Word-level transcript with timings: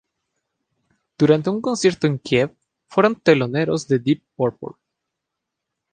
Durante 1.15 1.51
un 1.51 1.61
concierto 1.61 2.07
en 2.07 2.17
Kiev, 2.17 2.57
fueron 2.87 3.21
teloneros 3.21 3.87
de 3.87 3.99
Deep 3.99 4.23
Purple. 4.35 4.73